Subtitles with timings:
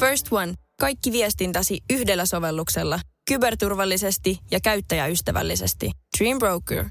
[0.00, 0.54] First One.
[0.80, 3.00] Kaikki viestintäsi yhdellä sovelluksella.
[3.28, 5.90] Kyberturvallisesti ja käyttäjäystävällisesti.
[6.18, 6.84] Dream Broker.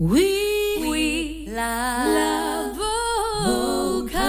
[0.00, 0.20] We,
[0.90, 0.98] we
[1.46, 2.78] love
[3.46, 4.22] vocals.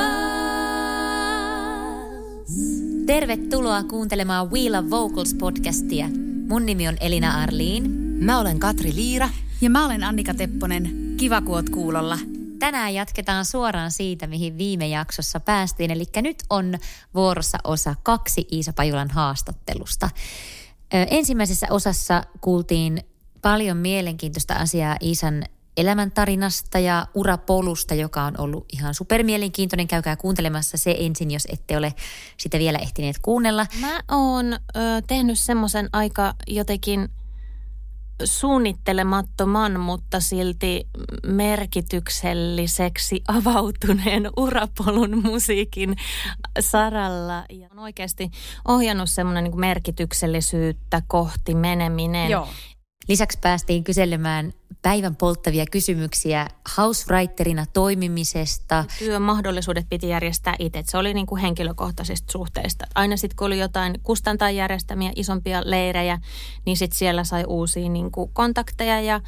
[3.06, 6.06] Tervetuloa kuuntelemaan We Love Vocals podcastia.
[6.48, 7.92] Mun nimi on Elina Arliin.
[8.20, 9.30] Mä olen Katri Liira.
[9.62, 11.14] Ja mä olen Annika Tepponen.
[11.18, 12.33] Kiva, kun oot kuulolla.
[12.64, 15.92] Tänään jatketaan suoraan siitä, mihin viime jaksossa päästiin.
[15.92, 16.78] Eli nyt on
[17.14, 20.10] vuorossa osa kaksi Iisa Pajulan haastattelusta.
[20.92, 23.04] Ensimmäisessä osassa kuultiin
[23.42, 25.44] paljon mielenkiintoista asiaa Iisan
[25.78, 29.88] elämäntarinasta ja urapolusta, joka on ollut ihan supermielenkiintoinen.
[29.88, 31.94] Käykää kuuntelemassa se ensin, jos ette ole
[32.38, 33.66] sitä vielä ehtineet kuunnella.
[33.80, 34.60] Mä oon ö,
[35.08, 37.10] tehnyt semmoisen aika jotenkin
[38.24, 40.88] suunnittelemattoman, mutta silti
[41.28, 45.96] merkitykselliseksi avautuneen urapolun musiikin
[46.60, 47.46] saralla.
[47.50, 48.32] Ja on oikeasti
[48.68, 52.32] ohjannut semmoinen niin merkityksellisyyttä kohti meneminen.
[52.32, 52.48] Joo.
[53.08, 58.86] Lisäksi päästiin kyselemään päivän polttavia kysymyksiä housewriterina toimimisesta.
[59.00, 60.84] Työmahdollisuudet piti järjestää itse.
[60.88, 62.86] Se oli niin kuin henkilökohtaisista suhteista.
[62.96, 66.20] Aina sitten kun oli jotain kustantaa järjestämiä isompia leirejä,
[66.66, 69.20] niin sitten siellä sai uusia niin kuin kontakteja ja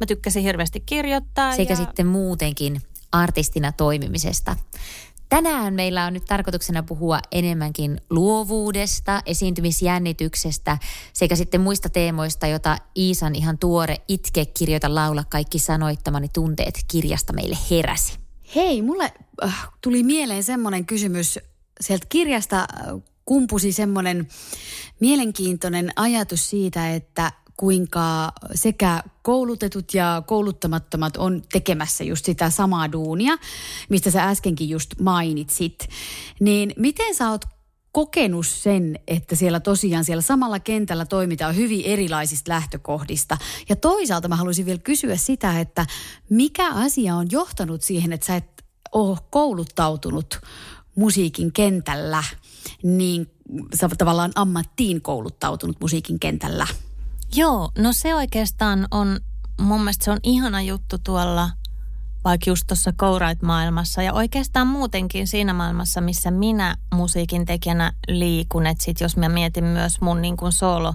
[0.00, 1.56] mä tykkäsin hirveästi kirjoittaa.
[1.56, 1.76] Sekä ja...
[1.76, 4.56] sitten muutenkin artistina toimimisesta.
[5.30, 10.78] Tänään meillä on nyt tarkoituksena puhua enemmänkin luovuudesta, esiintymisjännityksestä
[11.12, 17.32] sekä sitten muista teemoista, jota Iisan ihan tuore Itke kirjoita laula kaikki sanoittamani tunteet kirjasta
[17.32, 18.18] meille heräsi.
[18.54, 19.12] Hei, mulle
[19.44, 21.38] äh, tuli mieleen semmoinen kysymys.
[21.80, 22.66] Sieltä kirjasta äh,
[23.24, 24.28] kumpusi semmoinen
[25.00, 33.36] mielenkiintoinen ajatus siitä, että kuinka sekä koulutetut ja kouluttamattomat on tekemässä just sitä samaa duunia,
[33.88, 35.88] mistä sä äskenkin just mainitsit.
[36.40, 37.44] Niin miten sä oot
[37.92, 43.38] kokenut sen, että siellä tosiaan siellä samalla kentällä toimitaan hyvin erilaisista lähtökohdista.
[43.68, 45.86] Ja toisaalta mä haluaisin vielä kysyä sitä, että
[46.30, 50.40] mikä asia on johtanut siihen, että sä et ole kouluttautunut
[50.94, 52.24] musiikin kentällä,
[52.82, 53.30] niin
[53.80, 56.66] sä tavallaan ammattiin kouluttautunut musiikin kentällä–
[57.34, 59.20] Joo, no se oikeastaan on,
[59.60, 61.50] mun mielestä se on ihana juttu tuolla
[62.24, 62.92] vaikka just tuossa
[63.42, 68.66] maailmassa ja oikeastaan muutenkin siinä maailmassa, missä minä musiikin tekijänä liikun.
[68.66, 70.94] Että sit jos mä mietin myös mun niin kuin solo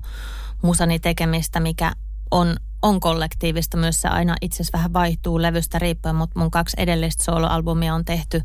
[0.62, 1.92] musani tekemistä, mikä
[2.32, 3.78] on, on kollektiivista.
[3.78, 8.06] Myös se aina itse asiassa vähän vaihtuu levystä riippuen, mutta mun kaksi edellistä soloalbumia on
[8.06, 8.42] tehty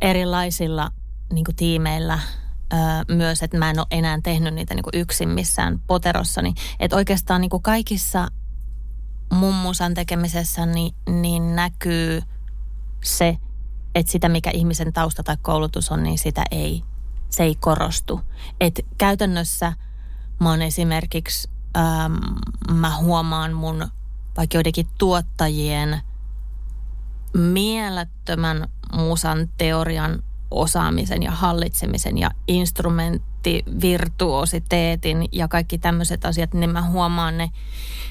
[0.00, 0.90] erilaisilla
[1.32, 2.18] niin kuin tiimeillä
[2.72, 6.54] öö, myös, että mä en ole enää tehnyt niitä niin kuin yksin missään poterossani.
[6.80, 8.28] Että oikeastaan niin kuin kaikissa
[9.32, 12.22] mun musan tekemisessä niin, niin näkyy
[13.04, 13.36] se,
[13.94, 16.82] että sitä mikä ihmisen tausta tai koulutus on, niin sitä ei,
[17.30, 18.20] se ei korostu.
[18.60, 19.72] Et käytännössä
[20.40, 22.14] mä oon esimerkiksi, ähm,
[22.70, 23.88] mä huomaan mun
[24.36, 26.00] vaikka joidenkin tuottajien
[27.34, 37.38] mielettömän musan teorian osaamisen ja hallitsemisen ja instrumenttivirtuositeetin ja kaikki tämmöiset asiat, niin mä huomaan
[37.38, 37.50] ne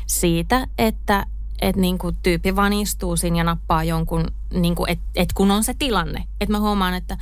[0.08, 1.26] siitä, että
[1.62, 5.64] et niin kuin tyyppi vaan istuu siinä ja nappaa jonkun, niin kuin, et kun on
[5.64, 6.24] se tilanne.
[6.42, 7.18] Että mä huomaan, että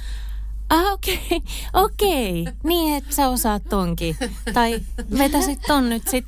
[0.70, 1.40] Ah, okei, okay,
[1.74, 2.42] okei.
[2.42, 2.54] Okay.
[2.64, 4.18] Niin, että sä osaat tonkin.
[4.54, 4.82] Tai
[5.18, 6.26] vetäsit ton nyt sit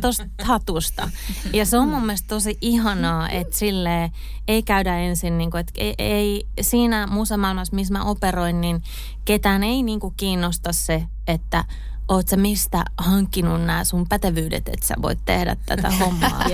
[0.00, 1.10] tosta hatusta.
[1.52, 4.10] Ja se on mun mielestä tosi ihanaa, että sille
[4.48, 8.82] ei käydä ensin, niin kuin, että ei, ei siinä musamaailmassa, missä mä operoin, niin
[9.24, 11.64] ketään ei niin kuin kiinnosta se, että
[12.08, 16.44] oot sä mistä hankkinut nämä sun pätevyydet, että sä voit tehdä tätä hommaa.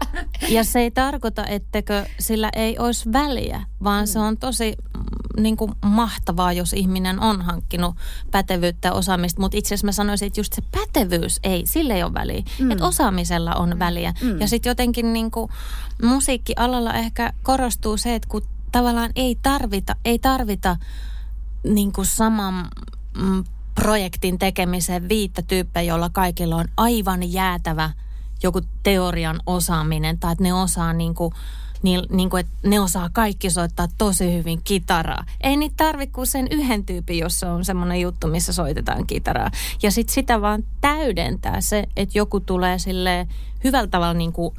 [0.48, 4.76] ja se ei tarkoita, ettekö sillä ei olisi väliä, vaan se on tosi
[5.40, 7.94] niin kuin mahtavaa, jos ihminen on hankkinut
[8.30, 9.40] pätevyyttä ja osaamista.
[9.40, 12.42] Mutta itse asiassa mä sanoisin, että just se pätevyys ei, sille ei ole väliä.
[12.58, 12.70] Mm.
[12.70, 13.78] Että osaamisella on mm.
[13.78, 14.14] väliä.
[14.22, 14.40] Mm.
[14.40, 15.50] Ja sitten jotenkin niin kuin
[16.02, 18.42] musiikkialalla ehkä korostuu se, että kun
[18.72, 20.76] tavallaan ei tarvita, ei tarvita
[21.64, 22.68] niin kuin saman
[23.18, 23.44] mm,
[23.76, 27.90] projektin tekemiseen viittä tyyppejä, jolla kaikilla on aivan jäätävä
[28.42, 31.34] joku teorian osaaminen tai että ne osaa niin kuin
[31.82, 35.24] niin, niin kuin, että ne osaa kaikki soittaa tosi hyvin kitaraa.
[35.40, 39.50] Ei niitä tarvitse kuin sen yhden tyypin, jossa on semmoinen juttu, missä soitetaan kitaraa.
[39.82, 43.28] Ja sitten sitä vaan täydentää se, että joku tulee sille
[43.64, 44.54] hyvällä tavalla niin kuin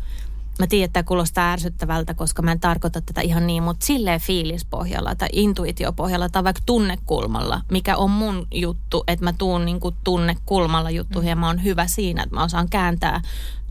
[0.59, 4.19] Mä tiedän, että tämä kuulostaa ärsyttävältä, koska mä en tarkoita tätä ihan niin, mutta silleen
[4.19, 9.95] fiilispohjalla tai intuitiopohjalla tai vaikka tunnekulmalla, mikä on mun juttu, että mä tuun niin kuin
[10.04, 13.21] tunnekulmalla juttuihin ja mä oon hyvä siinä, että mä osaan kääntää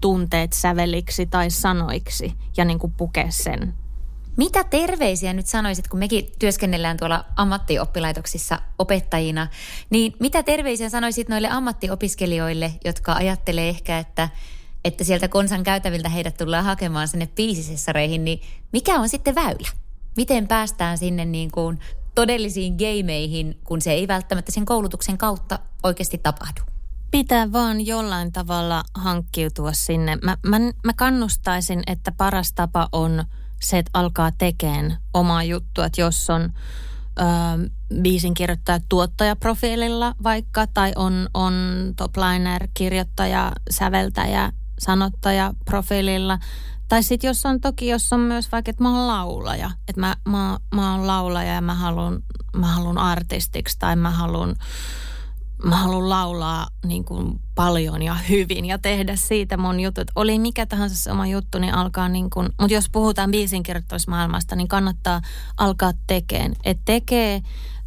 [0.00, 3.74] tunteet säveliksi tai sanoiksi ja niin kuin pukea sen.
[4.36, 9.46] Mitä terveisiä nyt sanoisit, kun mekin työskennellään tuolla ammattioppilaitoksissa opettajina,
[9.90, 14.28] niin mitä terveisiä sanoisit noille ammattiopiskelijoille, jotka ajattelee ehkä, että,
[14.86, 18.40] että sieltä konsan käytäviltä heidät tullaan hakemaan sinne biisisessareihin, niin
[18.72, 19.68] mikä on sitten väylä?
[20.16, 21.78] Miten päästään sinne niin kuin
[22.14, 26.60] todellisiin gameihin, kun se ei välttämättä sen koulutuksen kautta oikeasti tapahdu?
[27.10, 30.16] Pitää vaan jollain tavalla hankkiutua sinne.
[30.16, 33.24] Mä, mä, mä kannustaisin, että paras tapa on
[33.62, 35.86] se, että alkaa tekemään omaa juttua.
[35.86, 37.22] Että jos on ö,
[38.02, 41.54] biisin kirjoittaja tuottajaprofiililla vaikka, tai on, on
[41.96, 46.38] topliner, kirjoittaja, säveltäjä, sanottaja profiililla,
[46.88, 50.16] tai sitten jos on toki, jos on myös vaikka, että mä oon laulaja, että mä,
[50.28, 52.22] mä, mä oon laulaja ja mä haluan
[52.56, 54.56] mä haluan artistiksi tai mä haluan
[55.64, 60.10] mä haluan laulaa niin kuin paljon ja hyvin ja tehdä siitä mun jutut.
[60.14, 64.68] Oli mikä tahansa se oma juttu, niin alkaa niin kuin, mutta jos puhutaan biisinkirjoitusmaailmasta, niin
[64.68, 65.20] kannattaa
[65.56, 66.56] alkaa tekeen.
[66.64, 67.42] Et tekee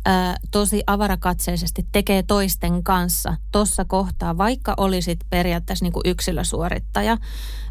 [0.10, 7.18] ää, tosi avarakatseisesti, tekee toisten kanssa tuossa kohtaa, vaikka olisit periaatteessa niin kuin yksilösuorittaja.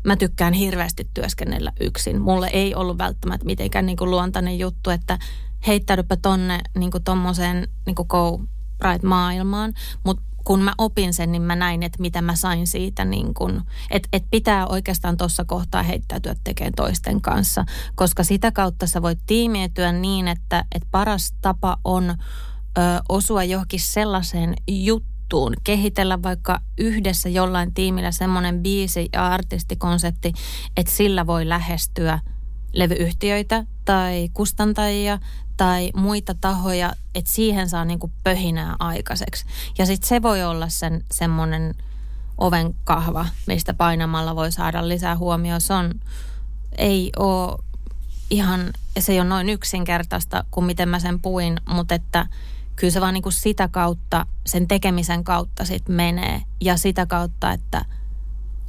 [0.04, 2.20] Mä tykkään hirveästi työskennellä yksin.
[2.20, 5.18] Mulle ei ollut välttämättä mitenkään niin kuin luontainen juttu, että
[5.66, 8.40] heittäydypä tonne niin kuin tommoseen niin kuin go
[9.02, 9.74] maailmaan,
[10.04, 13.62] mutta kun mä opin sen, niin mä näin, että mitä mä sain siitä, niin kun,
[13.90, 17.64] että et pitää oikeastaan tuossa kohtaa heittäytyä tekemään toisten kanssa,
[17.94, 22.14] koska sitä kautta sä voit tiimiytyä niin, että et paras tapa on ö,
[23.08, 30.32] osua johonkin sellaiseen juttuun, kehitellä vaikka yhdessä jollain tiimillä semmoinen biisi ja artistikonsepti,
[30.76, 32.18] että sillä voi lähestyä
[32.72, 35.18] levyyhtiöitä tai kustantajia
[35.58, 39.44] tai muita tahoja, että siihen saa niinku pöhinää aikaiseksi.
[39.78, 41.74] Ja sitten se voi olla sen semmoinen
[42.38, 45.60] oven kahva, mistä painamalla voi saada lisää huomioon.
[45.60, 45.94] Se on,
[46.78, 47.58] ei ole
[48.30, 52.26] ihan, se ei ole noin yksinkertaista kuin miten mä sen puin, mutta että
[52.76, 56.42] kyllä se vaan niinku sitä kautta, sen tekemisen kautta sit menee.
[56.60, 57.84] Ja sitä kautta, että–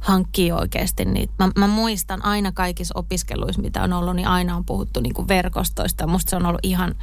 [0.00, 1.34] hankkii oikeasti niitä.
[1.38, 5.28] Mä, mä muistan aina kaikissa opiskeluissa, mitä on ollut, niin aina on puhuttu niin kuin
[5.28, 6.06] verkostoista.
[6.06, 6.94] Musta se on ollut ihan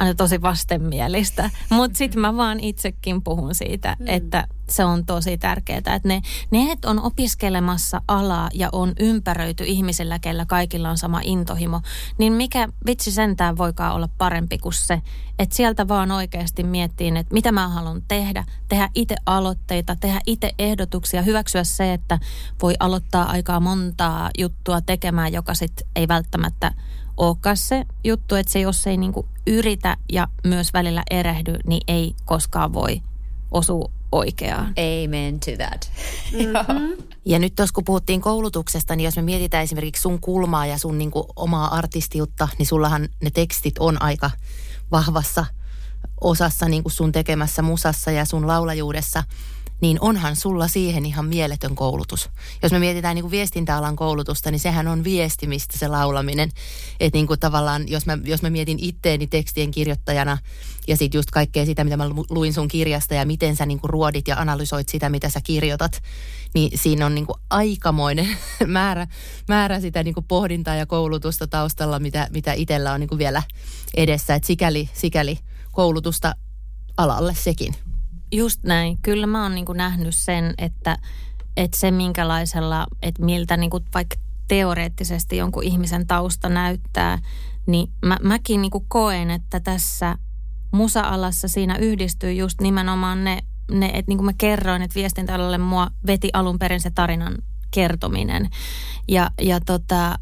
[0.00, 1.50] aina tosi vastenmielistä.
[1.70, 4.06] Mutta sitten mä vaan itsekin puhun siitä, mm.
[4.08, 6.20] että se on tosi tärkeää, että ne,
[6.50, 11.80] ne et on opiskelemassa alaa ja on ympäröity ihmisillä, kellä kaikilla on sama intohimo,
[12.18, 15.02] niin mikä vitsi sentään voikaan olla parempi kuin se,
[15.38, 20.52] että sieltä vaan oikeasti miettiin, että mitä mä haluan tehdä, tehdä itse aloitteita, tehdä itse
[20.58, 22.18] ehdotuksia, hyväksyä se, että
[22.62, 26.72] voi aloittaa aikaa montaa juttua tekemään, joka sitten ei välttämättä
[27.20, 32.14] olekaan se juttu, että se jos ei niinku yritä ja myös välillä erehdy, niin ei
[32.24, 33.00] koskaan voi
[33.50, 34.74] osua oikeaan.
[35.04, 35.90] Amen to that.
[36.32, 37.02] Mm-hmm.
[37.24, 40.98] ja nyt tuossa kun puhuttiin koulutuksesta, niin jos me mietitään esimerkiksi sun kulmaa ja sun
[40.98, 44.30] niinku omaa artistiutta, niin sullahan ne tekstit on aika
[44.90, 45.46] vahvassa
[46.20, 49.24] osassa niin kuin sun tekemässä musassa ja sun laulajuudessa–
[49.80, 52.30] niin onhan sulla siihen ihan mieletön koulutus.
[52.62, 56.50] Jos me mietitään niin kuin viestintäalan koulutusta, niin sehän on viestimistä se laulaminen.
[57.00, 60.38] Että niin kuin tavallaan, jos mä, jos mä mietin itteeni tekstien kirjoittajana
[60.88, 63.90] ja sitten just kaikkea sitä, mitä mä luin sun kirjasta ja miten sä niin kuin
[63.90, 66.02] ruodit ja analysoit sitä, mitä sä kirjoitat,
[66.54, 68.28] niin siinä on niin kuin aikamoinen
[68.66, 69.06] määrä,
[69.48, 73.42] määrä sitä niin kuin pohdintaa ja koulutusta taustalla, mitä, mitä itsellä on niin kuin vielä
[73.96, 74.34] edessä.
[74.34, 75.38] Että sikäli, sikäli
[75.72, 76.34] koulutusta
[76.96, 77.74] alalle sekin.
[78.32, 78.98] Just näin.
[79.02, 80.98] Kyllä mä oon niin nähnyt sen, että,
[81.56, 84.16] että se minkälaisella, että miltä niin kuin vaikka
[84.48, 87.18] teoreettisesti jonkun ihmisen tausta näyttää,
[87.66, 90.18] niin mä, mäkin niin kuin koen, että tässä
[90.72, 93.38] musa-alassa siinä yhdistyy just nimenomaan ne,
[93.70, 97.34] ne että niin kuin mä kerroin, että viestintäalalle mua veti alun perin se tarinan
[97.70, 98.48] kertominen.
[99.08, 100.18] Ja, ja tota,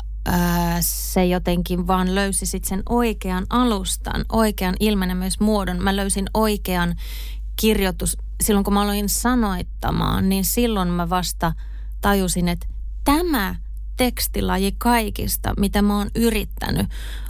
[0.80, 5.82] se jotenkin vaan löysi sitten sen oikean alustan, oikean ilmenemysmuodon.
[5.82, 6.94] Mä löysin oikean
[7.60, 11.52] kirjoitus, silloin kun mä aloin sanoittamaan, niin silloin mä vasta
[12.00, 12.66] tajusin, että
[13.04, 13.54] tämä
[13.96, 16.86] tekstilaji kaikista, mitä mä oon yrittänyt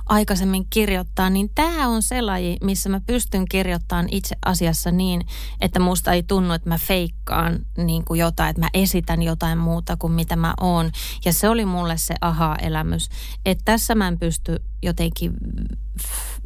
[0.06, 5.20] aikaisemmin kirjoittaa, niin tämä on se laji, missä mä pystyn kirjoittamaan itse asiassa niin,
[5.60, 9.96] että musta ei tunnu, että mä feikkaan niin kuin jotain, että mä esitän jotain muuta
[9.96, 10.90] kuin mitä mä oon.
[11.24, 13.08] Ja se oli mulle se aha-elämys,
[13.46, 15.32] että tässä mä en pysty jotenkin,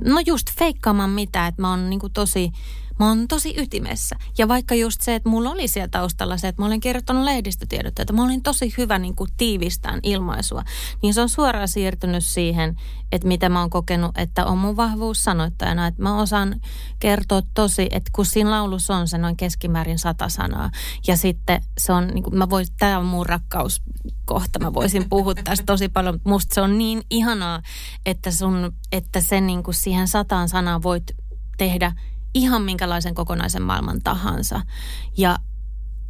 [0.04, 2.52] no just feikkaamaan mitään, että mä oon niin kuin tosi
[2.98, 4.16] mä oon tosi ytimessä.
[4.38, 8.02] Ja vaikka just se, että mulla oli siellä taustalla se, että mä olen kirjoittanut lehdistötiedotteita,
[8.02, 10.62] että mä olin tosi hyvä niin kuin tiivistään ilmaisua,
[11.02, 12.76] niin se on suoraan siirtynyt siihen,
[13.12, 16.60] että mitä mä oon kokenut, että on mun vahvuus sanoittajana, että mä osaan
[16.98, 20.70] kertoa tosi, että kun siinä laulussa on se noin keskimäärin sata sanaa,
[21.06, 25.34] ja sitten se on, niin kuin, mä voin, tämä on mun rakkauskohta, mä voisin puhua
[25.34, 27.62] tästä tosi paljon, mutta musta se on niin ihanaa,
[28.06, 31.04] että, sun, että sen niin kuin siihen sataan sanaan voit
[31.58, 31.92] tehdä
[32.34, 34.60] ihan minkälaisen kokonaisen maailman tahansa.
[35.16, 35.38] Ja,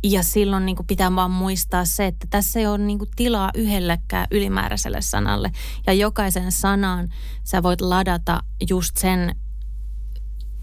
[0.03, 3.51] ja silloin niin kuin pitää vaan muistaa se, että tässä ei ole niin kuin tilaa
[3.55, 5.53] yhdellekään ylimääräiselle sanalle.
[5.87, 7.09] Ja jokaisen sanaan
[7.45, 9.37] sä voit ladata just sen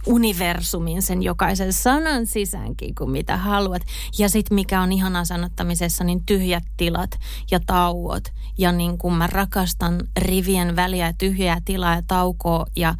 [0.07, 3.81] universumin sen jokaisen sanan sisäänkin kuin mitä haluat.
[4.17, 7.19] Ja sitten mikä on ihanaa sanottamisessa, niin tyhjät tilat
[7.51, 8.23] ja tauot.
[8.57, 12.95] Ja niin kuin mä rakastan rivien väliä, tyhjää tilaa ja taukoa ja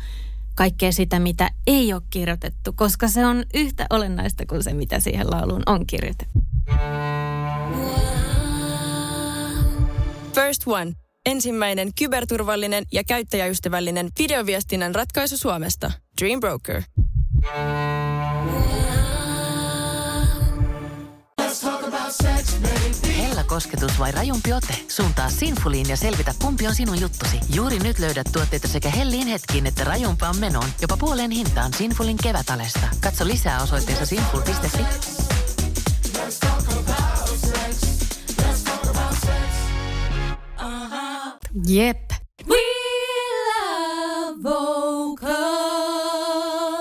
[0.60, 5.32] kaikkea sitä, mitä ei ole kirjoitettu, koska se on yhtä olennaista kuin se, mitä siihen
[5.32, 6.40] lauluun on kirjoitettu.
[10.36, 10.92] First One.
[11.26, 15.92] Ensimmäinen kyberturvallinen ja käyttäjäystävällinen videoviestinnän ratkaisu Suomesta.
[16.22, 16.84] Dream Broker.
[23.18, 24.74] Hella kosketus vai rajumpi ote?
[24.88, 27.40] Suuntaa Sinfuliin ja selvitä kumpi on sinun juttusi.
[27.54, 30.70] Juuri nyt löydät tuotteita sekä hellin hetkiin että rajumpaan menoon.
[30.82, 32.88] Jopa puoleen hintaan Sinfulin kevätalesta.
[33.04, 34.84] Katso lisää osoitteessa sinful.fi.
[41.68, 42.12] Jep.
[42.48, 42.58] We
[43.56, 45.70] love vocal.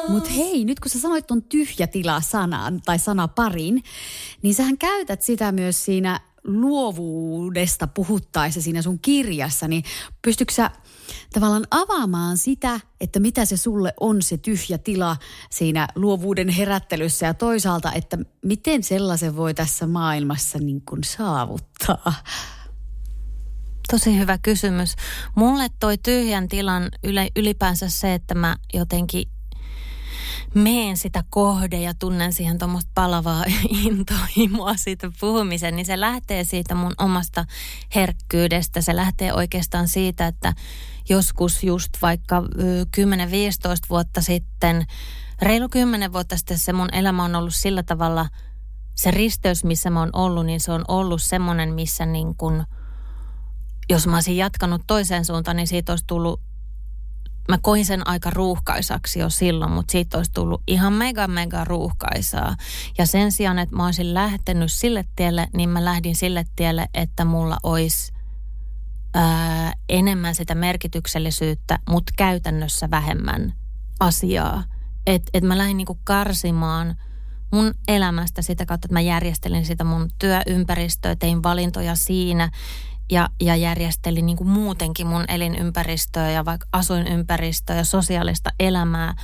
[0.08, 3.82] Mutta hei, nyt kun sä sanoit ton tyhjä tila sanan tai sanaparin,
[4.42, 9.85] niin sähän käytät sitä myös siinä luovuudesta puhuttaessa siinä sun kirjassa, niin
[10.23, 10.71] pystytkö sä
[11.33, 15.16] tavallaan avaamaan sitä, että mitä se sulle on se tyhjä tila
[15.50, 22.14] siinä luovuuden herättelyssä ja toisaalta, että miten sellaisen voi tässä maailmassa niin kuin saavuttaa?
[23.90, 24.95] Tosi hyvä kysymys.
[25.35, 29.28] Mulle toi tyhjän tilan yle, ylipäänsä se, että mä jotenkin
[30.55, 33.45] meen sitä kohde ja tunnen siihen tuommoista palavaa
[33.85, 37.45] intohimoa siitä puhumisen, niin se lähtee siitä mun omasta
[37.95, 38.81] herkkyydestä.
[38.81, 40.52] Se lähtee oikeastaan siitä, että
[41.09, 42.45] joskus just vaikka 10-15
[43.90, 44.87] vuotta sitten,
[45.43, 48.28] reilu 10 vuotta sitten se mun elämä on ollut sillä tavalla,
[48.95, 52.64] se risteys, missä mä oon ollut, niin se on ollut semmoinen, missä niin kuin,
[53.90, 56.40] jos mä olisin jatkanut toiseen suuntaan, niin siitä olisi tullut
[57.49, 62.57] mä koin sen aika ruuhkaisaksi jo silloin, mutta siitä olisi tullut ihan mega mega ruuhkaisaa.
[62.99, 67.25] Ja sen sijaan, että mä olisin lähtenyt sille tielle, niin mä lähdin sille tielle, että
[67.25, 68.12] mulla olisi
[69.14, 73.55] ää, enemmän sitä merkityksellisyyttä, mutta käytännössä vähemmän
[74.00, 74.64] asiaa.
[75.07, 76.97] Että et mä lähdin niinku karsimaan
[77.52, 82.50] mun elämästä sitä kautta, että mä järjestelin sitä mun työympäristöä, tein valintoja siinä
[83.11, 89.15] ja, ja järjestelin niin kuin muutenkin mun elinympäristöä ja vaikka asuinympäristöä ja sosiaalista elämää,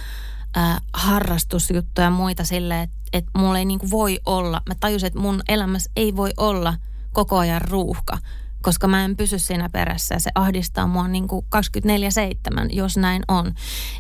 [0.55, 5.07] ää, harrastusjuttuja ja muita sille, että et mulla ei niin kuin voi olla, mä tajusin,
[5.07, 6.75] että mun elämässä ei voi olla
[7.13, 8.19] koko ajan ruuhka,
[8.65, 11.59] koska mä en pysy siinä perässä ja se ahdistaa mua niin kuin 24-7,
[12.73, 13.55] jos näin on.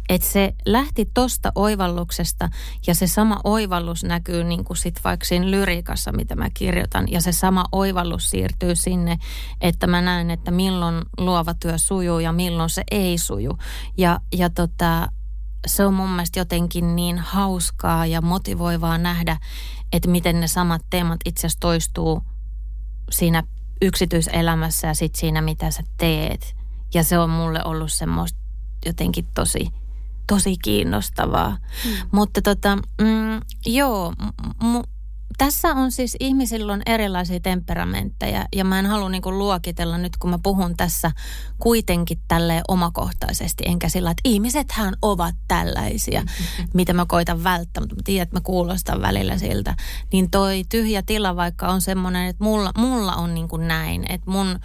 [0.08, 2.48] Että se lähti tosta oivalluksesta
[2.86, 7.10] ja se sama oivallus näkyy niin kuin sit vaikka siinä lyriikassa, mitä mä kirjoitan.
[7.10, 9.18] Ja se sama oivallus siirtyy sinne,
[9.60, 13.58] että mä näen, että milloin luova työ sujuu ja milloin se ei suju.
[13.96, 15.08] Ja, ja tota,
[15.66, 19.36] se on mun mielestä jotenkin niin hauskaa ja motivoivaa nähdä,
[19.92, 22.22] että miten ne samat teemat itse asiassa toistuu
[23.10, 23.42] siinä
[23.84, 26.56] yksityiselämässä ja sitten siinä, mitä sä teet.
[26.94, 28.38] Ja se on mulle ollut semmoista
[28.86, 29.68] jotenkin tosi,
[30.26, 31.50] tosi kiinnostavaa.
[31.84, 31.90] Mm.
[32.12, 34.12] Mutta tota, mm, joo,
[34.62, 34.93] m-
[35.38, 40.30] tässä on siis ihmisillä on erilaisia temperamentteja ja mä en halua niinku luokitella nyt, kun
[40.30, 41.10] mä puhun tässä
[41.58, 46.22] kuitenkin tälleen omakohtaisesti, enkä sillä, että ihmisethän ovat tällaisia,
[46.74, 49.76] mitä mä koitan välttää, mutta mä tiedän, että mä kuulostan välillä siltä.
[50.12, 54.58] Niin toi tyhjä tila vaikka on semmoinen, että mulla, mulla on niinku näin, että mun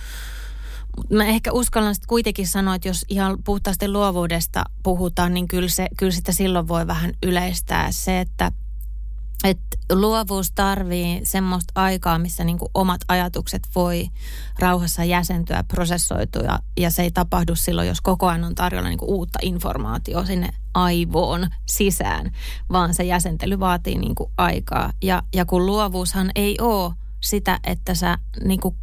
[1.10, 5.88] mä ehkä uskallan sitten kuitenkin sanoa, että jos ihan puhtaasti luovuudesta puhutaan, niin kyllä, se,
[5.98, 8.52] kyllä sitä silloin voi vähän yleistää se, että
[9.94, 14.08] luovuus tarvii semmoista aikaa, missä niinku omat ajatukset voi
[14.60, 19.40] rauhassa jäsentyä, prosessoitua ja se ei tapahdu silloin, jos koko ajan on tarjolla niinku uutta
[19.42, 22.32] informaatiota sinne aivoon sisään,
[22.72, 24.94] vaan se jäsentely vaatii niinku aikaa.
[25.02, 28.76] Ja, ja kun luovuushan ei ole sitä, että sä niinku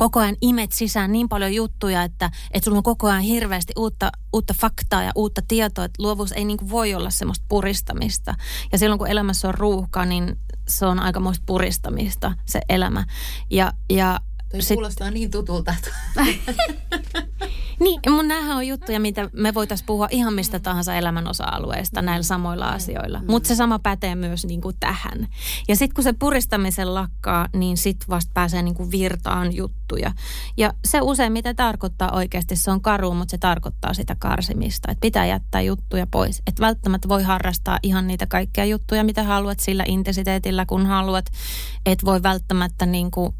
[0.00, 4.12] koko ajan imet sisään niin paljon juttuja, että, että sulla on koko ajan hirveästi uutta,
[4.32, 8.34] uutta faktaa ja uutta tietoa, että luovuus ei niin voi olla semmoista puristamista.
[8.72, 10.38] Ja silloin kun elämässä on ruuhka, niin
[10.68, 13.04] se on aikamoista puristamista se elämä.
[13.50, 14.74] Ja, ja Toi sit...
[14.74, 15.74] kuulostaa niin tutulta.
[17.80, 22.22] Niin, mun näähän on juttuja, mitä me voitaisiin puhua ihan mistä tahansa elämän osa-alueesta näillä
[22.22, 23.22] samoilla asioilla.
[23.28, 25.28] Mutta se sama pätee myös niin kuin tähän.
[25.68, 30.12] Ja sitten kun se puristamisen lakkaa, niin sitten vasta pääsee niin kuin virtaan juttuja.
[30.56, 34.90] Ja se useimmiten tarkoittaa oikeasti, se on karu, mutta se tarkoittaa sitä karsimista.
[34.90, 36.42] Että pitää jättää juttuja pois.
[36.46, 41.26] Että välttämättä voi harrastaa ihan niitä kaikkia juttuja, mitä haluat sillä intensiteetillä, kun haluat.
[41.86, 43.34] Et voi välttämättä niin kuin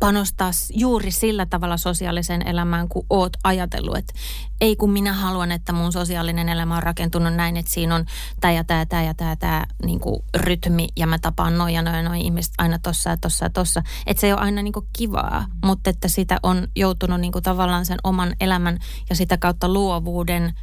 [0.00, 4.12] panostaa juuri sillä tavalla sosiaaliseen elämään, kun oot ajatellut, että
[4.60, 8.04] ei kun minä haluan, että mun sosiaalinen elämä on rakentunut näin, että siinä on
[8.40, 11.82] tämä ja tämä, tämä ja tämä, tämä niin kuin rytmi ja mä tapaan noin ja
[11.82, 13.82] noin, noin ihmiset aina tossa ja tossa ja tossa.
[14.06, 17.42] Että se ei ole aina niin kuin kivaa, mutta että sitä on joutunut niin kuin
[17.42, 18.78] tavallaan sen oman elämän
[19.10, 20.54] ja sitä kautta luovuuden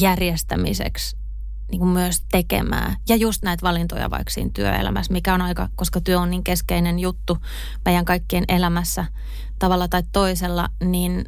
[0.00, 1.23] järjestämiseksi
[1.70, 2.96] niin kuin myös tekemään.
[3.08, 6.98] Ja just näitä valintoja vaikka siinä työelämässä, mikä on aika, koska työ on niin keskeinen
[6.98, 7.38] juttu
[7.84, 9.04] meidän kaikkien elämässä
[9.58, 11.24] tavalla tai toisella, niin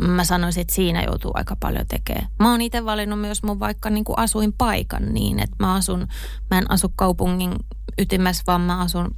[0.00, 2.28] mä sanoisin, että siinä joutuu aika paljon tekemään.
[2.38, 6.08] Mä oon itse valinnut myös mun vaikka niin kuin asuinpaikan niin, että mä asun,
[6.50, 7.52] mä en asu kaupungin
[7.98, 9.14] ytimessä, vaan mä asun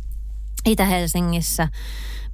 [0.66, 1.68] Itä-Helsingissä,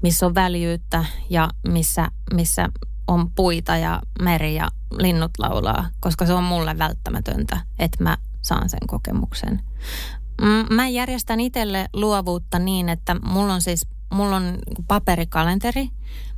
[0.03, 2.69] missä on väljyyttä ja missä, missä
[3.09, 8.69] on puita ja meri ja linnut laulaa, koska se on mulle välttämätöntä, että mä saan
[8.69, 9.63] sen kokemuksen.
[10.43, 14.59] Mm, mä järjestän itselle luovuutta niin, että mulla on siis mulla on
[14.89, 15.89] paperikalenteri,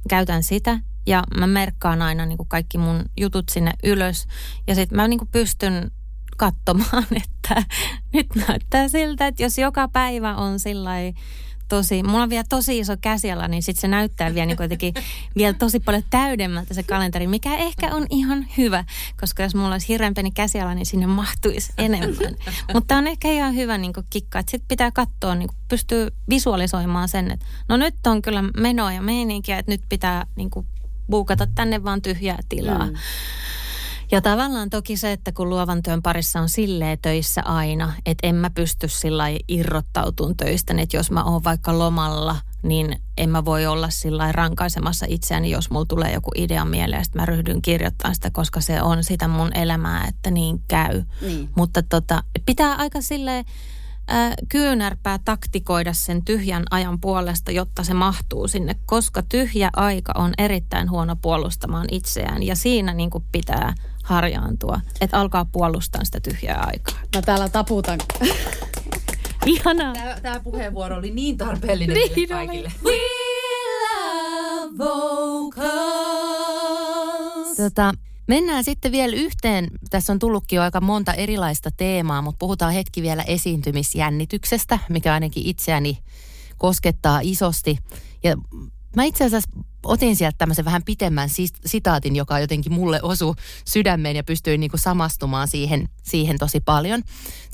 [0.09, 4.27] käytän sitä ja mä merkkaan aina niin kuin kaikki mun jutut sinne ylös.
[4.67, 5.91] Ja sitten mä niin kuin pystyn
[6.37, 7.63] katsomaan, että
[8.13, 10.91] nyt näyttää siltä, että jos joka päivä on sillä
[11.69, 14.95] tosi, mulla on vielä tosi iso käsiala, niin sitten se näyttää vielä niin kuitenkin
[15.37, 18.85] vielä tosi paljon täydemmältä se kalenteri, mikä ehkä on ihan hyvä,
[19.21, 22.37] koska jos mulla olisi hirveän pieni käsiala, niin sinne mahtuisi enemmän.
[22.75, 27.31] Mutta on ehkä ihan hyvä niin kikka, että sitten pitää katsoa, niin pystyy visualisoimaan sen,
[27.31, 30.51] että no nyt on kyllä menoa ja meininkiä, että nyt pitää niin
[31.11, 32.87] buukata tänne vaan tyhjää tilaa.
[32.87, 32.95] Mm.
[34.13, 38.35] Ja tavallaan toki se, että kun luovan työn parissa on silleen töissä aina, että en
[38.35, 43.67] mä pysty sillä irrottautumaan töistä, että jos mä oon vaikka lomalla, niin en mä voi
[43.67, 48.31] olla sillä rankaisemassa itseäni, jos mulla tulee joku idea mieleen, että mä ryhdyn kirjoittamaan sitä,
[48.31, 51.03] koska se on sitä mun elämää, että niin käy.
[51.21, 51.51] Niin.
[51.57, 53.45] Mutta tota, pitää aika silleen
[54.11, 60.33] äh, kyynärpää taktikoida sen tyhjän ajan puolesta, jotta se mahtuu sinne, koska tyhjä aika on
[60.39, 63.75] erittäin huono puolustamaan itseään ja siinä niin kuin pitää
[64.09, 66.99] harjaantua, että alkaa puolustaa sitä tyhjää aikaa.
[67.17, 67.99] Mä täällä taputan.
[69.47, 69.93] Ihanaa.
[69.95, 72.73] Tämä, tämä puheenvuoro oli niin tarpeellinen niin kaikille.
[72.85, 72.93] We
[73.83, 75.69] love vocals.
[77.57, 77.93] Tota,
[78.27, 79.69] mennään sitten vielä yhteen.
[79.91, 85.47] Tässä on tullutkin jo aika monta erilaista teemaa, mutta puhutaan hetki vielä esiintymisjännityksestä, mikä ainakin
[85.47, 85.99] itseäni
[86.59, 87.79] koskettaa isosti.
[88.25, 88.37] Ja
[88.97, 89.51] Mä itse asiassa
[89.83, 91.29] otin sieltä tämmöisen vähän pitemmän
[91.67, 97.03] sitaatin, joka jotenkin mulle osui sydämeen ja pystyin niin kuin samastumaan siihen, siihen tosi paljon.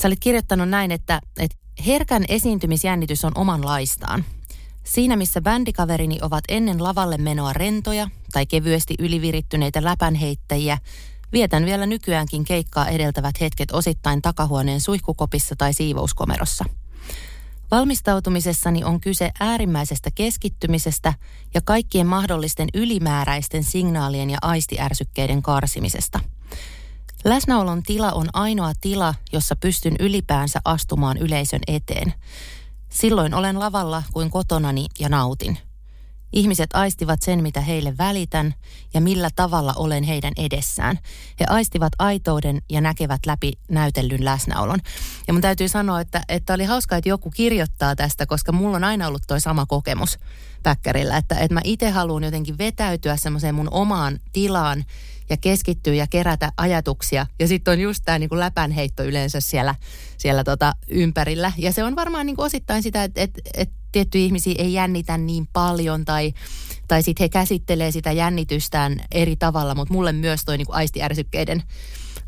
[0.03, 1.57] Sä olit kirjoittanut näin, että, että
[1.87, 4.25] herkän esiintymisjännitys on omanlaistaan.
[4.85, 10.79] Siinä missä bändikaverini ovat ennen lavalle menoa rentoja tai kevyesti ylivirittyneitä läpänheittäjiä,
[11.33, 16.65] vietän vielä nykyäänkin keikkaa edeltävät hetket osittain takahuoneen suihkukopissa tai siivouskomerossa–
[17.71, 21.15] Valmistautumisessani on kyse äärimmäisestä keskittymisestä
[21.55, 26.21] ja kaikkien mahdollisten ylimääräisten signaalien ja aistiärsykkeiden karsimisesta.
[27.25, 32.15] Läsnäolon tila on ainoa tila, jossa pystyn ylipäänsä astumaan yleisön eteen.
[32.89, 35.59] Silloin olen lavalla kuin kotonani ja nautin–
[36.35, 38.55] Ihmiset aistivat sen, mitä heille välitän
[38.95, 40.99] ja millä tavalla olen heidän edessään.
[41.41, 44.79] He aistivat aitouden ja näkevät läpi näytellyn läsnäolon.
[45.27, 48.85] Ja mun täytyy sanoa, että, että oli hauskaa, että joku kirjoittaa tästä, koska mulla on
[48.85, 50.19] aina ollut toi sama kokemus
[50.63, 54.85] päkkärillä, että, että mä itse haluan jotenkin vetäytyä semmoiseen mun omaan tilaan
[55.31, 57.27] ja keskittyä ja kerätä ajatuksia.
[57.39, 59.75] Ja sitten on just tämä niinku läpänheitto yleensä siellä,
[60.17, 61.53] siellä tota ympärillä.
[61.59, 65.49] Ja se on varmaan niinku osittain sitä, että et, et tiettyjä ihmisiä ei jännitä niin
[65.53, 66.35] paljon tai,
[66.89, 71.63] tai sitten he käsittelee sitä jännitystään eri tavalla, mutta mulle myös toi niinku aistiärsykkeiden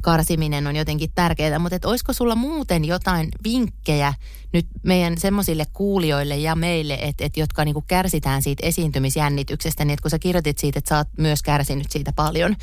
[0.03, 4.15] karsiminen on jotenkin tärkeää, mutta olisiko sulla muuten jotain vinkkejä
[4.53, 10.03] nyt meidän semmoisille kuulijoille ja meille, että, että jotka niinku kärsitään siitä esiintymisjännityksestä, niin että
[10.03, 12.57] kun sä kirjoitit siitä, että sä oot myös kärsinyt siitä paljon,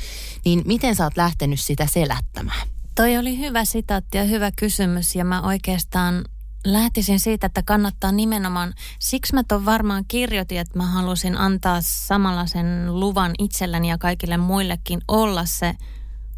[0.44, 2.68] niin miten sä oot lähtenyt sitä selättämään?
[2.94, 6.24] Toi oli hyvä sitaatti ja hyvä kysymys ja mä oikeastaan
[6.64, 12.46] lähtisin siitä, että kannattaa nimenomaan, siksi mä ton varmaan kirjoitin, että mä halusin antaa samalla
[12.46, 15.74] sen luvan itselläni ja kaikille muillekin olla se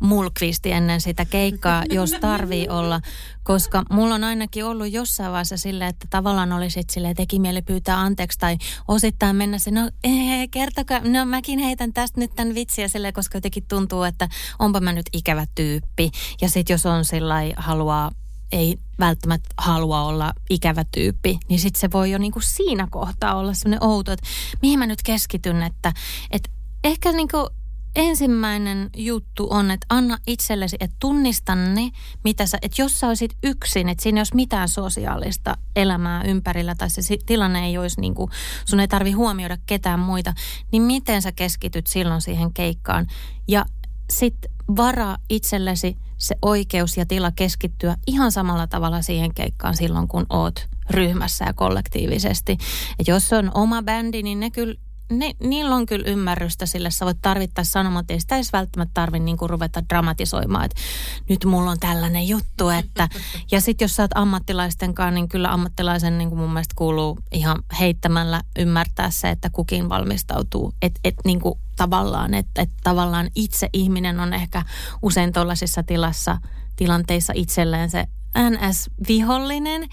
[0.01, 3.01] mulkvisti ennen sitä keikkaa, jos tarvii olla.
[3.43, 8.01] Koska mulla on ainakin ollut jossain vaiheessa silleen, että tavallaan olisit sille teki mieli pyytää
[8.01, 8.57] anteeksi tai
[8.89, 13.37] osittain mennä se, no ee, kertokaa, no mäkin heitän tästä nyt tämän vitsiä silleen, koska
[13.37, 16.11] jotenkin tuntuu, että onpa mä nyt ikävä tyyppi.
[16.41, 18.12] Ja sitten jos on sillä haluaa
[18.52, 23.54] ei välttämättä halua olla ikävä tyyppi, niin sitten se voi jo niinku siinä kohtaa olla
[23.54, 24.26] sellainen outo, että
[24.62, 25.92] mihin mä nyt keskityn, että,
[26.30, 26.50] että
[26.85, 27.48] ehkä niinku
[27.96, 31.90] ensimmäinen juttu on, että anna itsellesi, että tunnista ne,
[32.24, 36.74] mitä sä, että jos sä olisit yksin, että siinä ei olisi mitään sosiaalista elämää ympärillä
[36.74, 38.30] tai se tilanne ei olisi niin kuin,
[38.64, 40.35] sun ei tarvi huomioida ketään muita,
[40.72, 43.06] niin miten sä keskityt silloin siihen keikkaan?
[43.48, 43.64] Ja
[44.11, 50.26] sitten varaa itsellesi se oikeus ja tila keskittyä ihan samalla tavalla siihen keikkaan silloin, kun
[50.31, 52.59] oot ryhmässä ja kollektiivisesti.
[52.98, 54.74] Et jos on oma bändi, niin ne kyllä
[55.11, 58.95] ne, niillä on kyllä ymmärrystä sille, sä voit tarvittaessa sanomaan, että ei sitä edes välttämättä
[58.95, 60.81] tarvitse niin ruveta dramatisoimaan, että
[61.29, 63.09] nyt mulla on tällainen juttu, että
[63.53, 67.19] ja sitten jos sä oot ammattilaisten kanssa, niin kyllä ammattilaisen niin kuin mun mielestä kuuluu
[67.33, 73.31] ihan heittämällä ymmärtää se, että kukin valmistautuu, että et, niin kuin tavallaan, että et tavallaan
[73.35, 74.62] itse ihminen on ehkä
[75.03, 76.38] usein tuollaisissa tilassa,
[76.77, 79.88] tilanteissa itselleen se NS-vihollinen,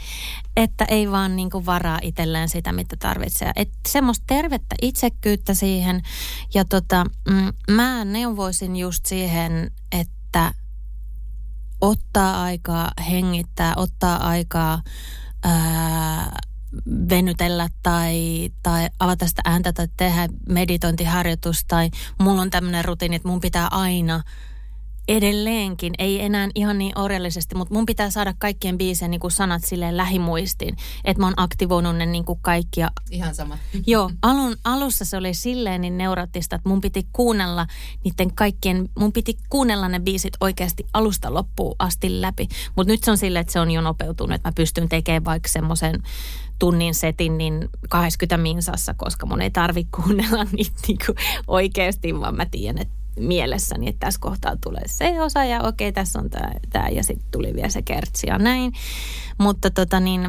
[0.57, 3.51] että ei vaan niin kuin varaa itselleen sitä, mitä tarvitsee.
[3.55, 6.01] Että semmoista tervettä itsekyyttä siihen.
[6.53, 10.53] Ja tota, mm, mä neuvoisin just siihen, että
[11.81, 14.81] ottaa aikaa hengittää, ottaa aikaa
[15.43, 16.39] ää,
[17.09, 23.27] venytellä tai, tai avata sitä ääntä tai tehdä meditointiharjoitus tai mulla on tämmöinen rutiini, että
[23.27, 24.21] mun pitää aina–
[25.07, 29.63] edelleenkin, ei enää ihan niin orjallisesti, mutta mun pitää saada kaikkien biisien niin kuin sanat
[29.63, 32.91] silleen lähimuistiin, että mä oon aktivoinut ne niin kuin kaikkia.
[33.11, 33.57] Ihan sama.
[33.87, 37.67] Joo, alun, alussa se oli silleen niin neuroottista, että mun piti kuunnella
[38.03, 42.47] niiden kaikkien, mun piti kuunnella ne biisit oikeasti alusta loppuun asti läpi.
[42.75, 45.49] Mutta nyt se on silleen, että se on jo nopeutunut, että mä pystyn tekemään vaikka
[45.49, 46.03] semmoisen
[46.59, 52.35] tunnin setin niin 80 minsassa, koska mun ei tarvi kuunnella niitä niin kuin oikeasti, vaan
[52.35, 56.51] mä tiedän, että mielessäni, että tässä kohtaa tulee se osa ja okei, tässä on tämä,
[56.69, 58.73] tämä ja sitten tuli vielä se kertsi ja näin.
[59.39, 60.21] Mutta tota niin,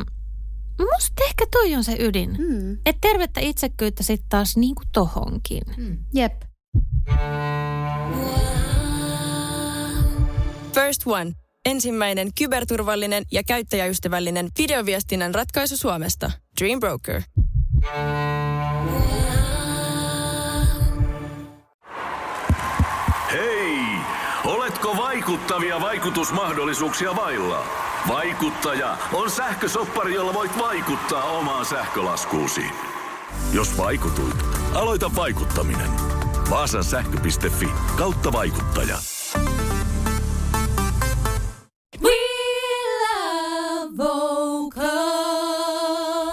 [0.78, 2.30] musta ehkä toi on se ydin.
[2.30, 2.72] Mm.
[2.72, 5.62] Että tervettä itsekyyttä sitten taas niin kuin tohonkin.
[5.76, 5.98] Mm.
[6.14, 6.42] Jep.
[10.74, 11.32] First One.
[11.66, 16.30] Ensimmäinen kyberturvallinen ja käyttäjäystävällinen videoviestinnän ratkaisu Suomesta.
[16.60, 17.22] Dream Broker.
[17.86, 19.13] Oletko
[25.24, 27.66] vaikuttavia vaikutusmahdollisuuksia vailla?
[28.08, 32.60] Vaikuttaja on sähkösoppari, jolla voit vaikuttaa omaan sähkölaskuusi.
[33.52, 34.36] Jos vaikutuit,
[34.74, 35.90] aloita vaikuttaminen.
[36.50, 38.98] Vaasan sähkö.fi kautta vaikuttaja.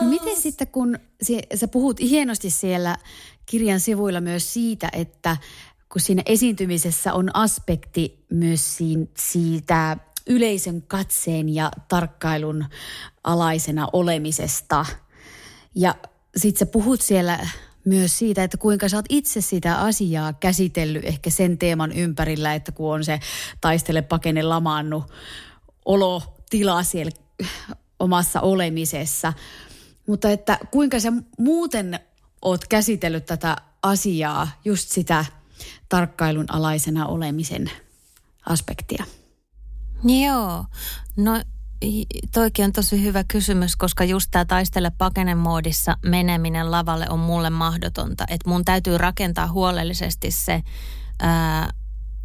[0.01, 0.99] No miten sitten, kun
[1.55, 2.97] sä puhut hienosti siellä
[3.45, 5.37] kirjan sivuilla myös siitä, että
[5.91, 8.77] kun siinä esiintymisessä on aspekti myös
[9.17, 12.65] siitä yleisön katseen ja tarkkailun
[13.23, 14.85] alaisena olemisesta.
[15.75, 15.95] Ja
[16.35, 17.47] sit sä puhut siellä
[17.85, 22.71] myös siitä, että kuinka sä oot itse sitä asiaa käsitellyt ehkä sen teeman ympärillä, että
[22.71, 23.19] kun on se
[23.61, 25.03] taistele pakene lamaannu
[25.85, 27.11] olotila siellä
[27.99, 29.33] omassa olemisessa.
[30.07, 31.99] Mutta että kuinka sä muuten
[32.41, 35.25] oot käsitellyt tätä asiaa, just sitä–
[35.89, 37.71] tarkkailun alaisena olemisen
[38.49, 39.05] aspektia?
[40.03, 40.65] Joo,
[41.17, 41.41] no
[42.33, 48.23] toikin on tosi hyvä kysymys, koska just tämä taistele pakenemoodissa meneminen lavalle on mulle mahdotonta.
[48.29, 50.63] Että mun täytyy rakentaa huolellisesti se
[51.19, 51.69] ää,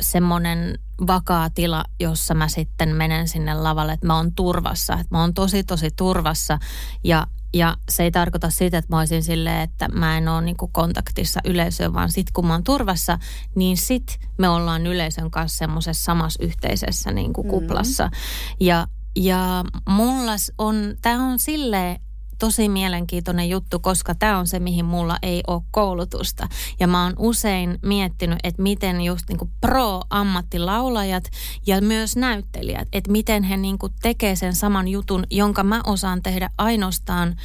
[0.03, 4.95] semmoinen vakaa tila, jossa mä sitten menen sinne lavalle, että mä oon turvassa.
[4.95, 6.59] Että mä oon tosi tosi turvassa
[7.05, 10.57] ja ja se ei tarkoita sitä, että mä olisin silleen, että mä en ole niin
[10.73, 13.19] kontaktissa yleisöön, vaan sit kun mä oon turvassa,
[13.55, 18.07] niin sit me ollaan yleisön kanssa semmoisessa samassa yhteisessä niin kuin kuplassa.
[18.07, 18.11] Mm.
[18.61, 22.01] Ja, ja mulla on, tämä on silleen
[22.39, 26.49] tosi mielenkiintoinen juttu, koska tämä on se, mihin mulla ei ole koulutusta.
[26.81, 31.25] Ja mä oon usein miettinyt, että miten just niinku pro-ammattilaulajat
[31.67, 36.51] ja myös näyttelijät, että miten he niinku tekee sen saman jutun, jonka mä osaan tehdä
[36.59, 37.37] ainoastaan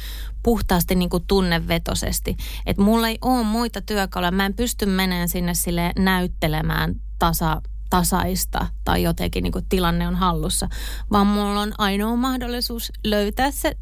[0.42, 2.36] puhtaasti niin kuin tunnevetosesti.
[2.66, 4.30] Että mulla ei ole muita työkaluja.
[4.30, 10.14] Mä en pysty menemään sinne sille näyttelemään tasa, tasaista tai jotenkin niin kuin tilanne on
[10.14, 10.68] hallussa,
[11.12, 13.76] vaan mulla on ainoa mahdollisuus löytää se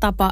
[0.00, 0.30] tapa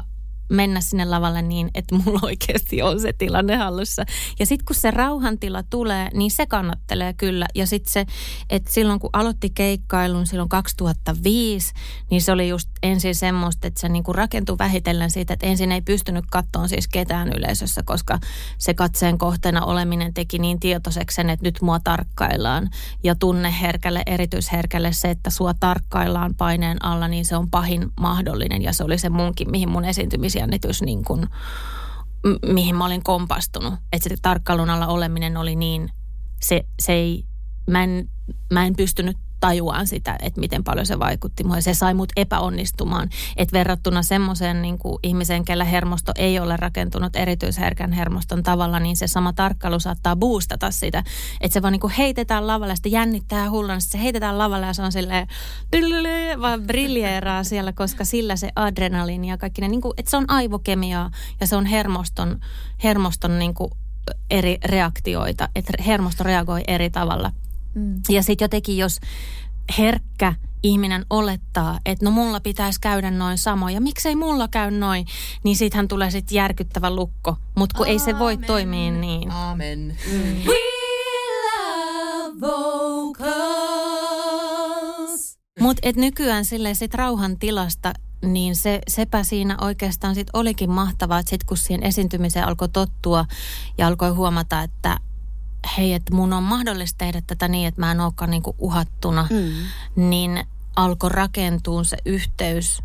[0.51, 4.05] mennä sinne lavalle niin, että mulla oikeasti on se tilanne hallussa.
[4.39, 7.47] Ja sitten kun se rauhantila tulee, niin se kannattelee kyllä.
[7.55, 8.05] Ja sitten se,
[8.49, 11.73] että silloin kun aloitti keikkailun silloin 2005,
[12.09, 15.81] niin se oli just ensin semmoista, että se niinku rakentui vähitellen siitä, että ensin ei
[15.81, 18.19] pystynyt kattoon siis ketään yleisössä, koska
[18.57, 22.69] se katseen kohteena oleminen teki niin tietoiseksi sen, että nyt mua tarkkaillaan.
[23.03, 28.61] Ja tunneherkälle, erityisherkälle se, että sua tarkkaillaan paineen alla, niin se on pahin mahdollinen.
[28.61, 29.85] Ja se oli se munkin, mihin mun
[30.41, 31.27] esiintymisjännitys niin kuin,
[32.53, 33.73] mihin mä olin kompastunut.
[33.93, 35.89] Että se tarkkailun alla oleminen oli niin,
[36.41, 37.25] se, se ei,
[37.69, 38.09] mä en,
[38.53, 41.61] mä en pystynyt tajuaan sitä, että miten paljon se vaikutti mua.
[41.61, 43.09] Se sai mut epäonnistumaan.
[43.37, 49.07] Että verrattuna semmoiseen niin ihmiseen, kellä hermosto ei ole rakentunut erityisherkän hermoston tavalla, niin se
[49.07, 51.03] sama tarkkailu saattaa boostata sitä.
[51.41, 53.49] Että se vaan niin heitetään lavalle, sitten jännittää
[53.79, 55.27] sitten se heitetään lavalle ja se on silleen,
[56.41, 60.25] vaan briljeeraa siellä, koska sillä se adrenaliini ja kaikki ne, niin kuin, että se on
[60.27, 62.39] aivokemiaa ja se on hermoston,
[62.83, 63.71] hermoston niin kuin
[64.29, 67.31] eri reaktioita, että hermosto reagoi eri tavalla.
[67.75, 68.01] Mm.
[68.09, 68.99] Ja sitten jotenkin, jos
[69.77, 75.05] herkkä ihminen olettaa, että no mulla pitäisi käydä noin samoja, miksei mulla käy noin,
[75.43, 77.37] niin siitähän tulee sitten järkyttävä lukko.
[77.55, 77.93] Mutta kun Amen.
[77.93, 79.31] ei se voi toimia niin.
[79.31, 79.97] Amen.
[80.11, 80.35] Mm.
[80.45, 80.55] We
[81.45, 83.31] love vocals.
[85.59, 87.93] Mutta nykyään silleen sit rauhan tilasta
[88.25, 93.25] niin se, sepä siinä oikeastaan sit olikin mahtavaa, että sitten kun siihen esiintymiseen alkoi tottua
[93.77, 94.97] ja alkoi huomata, että
[95.77, 99.51] hei, että mun on mahdollista tehdä tätä niin, että mä en olekaan niinku uhattuna, mm.
[100.09, 100.43] niin
[100.75, 102.83] alkoi rakentua se yhteys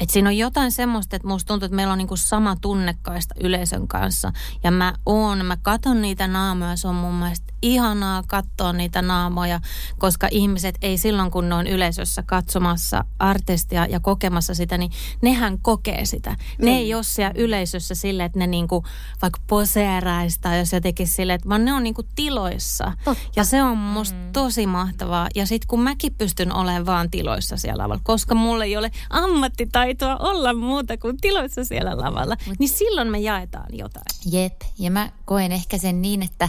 [0.00, 3.88] et siinä on jotain semmoista, että musta tuntuu, että meillä on niinku sama tunnekaista yleisön
[3.88, 4.32] kanssa.
[4.64, 9.60] Ja mä oon, mä katon niitä naamoja, se on mun mielestä ihanaa katsoa niitä naamoja,
[9.98, 14.90] koska ihmiset ei silloin, kun ne on yleisössä katsomassa artistia ja kokemassa sitä, niin
[15.22, 16.30] nehän kokee sitä.
[16.30, 16.64] Mm.
[16.64, 18.84] Ne ei ole siellä yleisössä sille, että ne niinku
[19.22, 22.92] vaikka poseeraista, jos jotenkin sille, että vaan ne on niinku tiloissa.
[23.04, 23.24] Totta.
[23.36, 24.32] Ja se on musta mm.
[24.32, 25.28] tosi mahtavaa.
[25.34, 29.80] Ja sitten kun mäkin pystyn olemaan vaan tiloissa siellä lavalla, koska mulla ei ole ammattitaitoa
[30.00, 34.04] taitoa olla muuta kuin tiloissa siellä lavalla, niin silloin me jaetaan jotain.
[34.32, 36.48] Jep, ja mä koen ehkä sen niin, että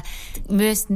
[0.50, 0.88] myös